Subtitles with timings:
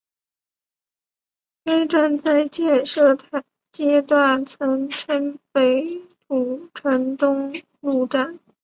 [1.63, 3.15] 该站在建设
[3.71, 8.39] 阶段曾称北土城东路站。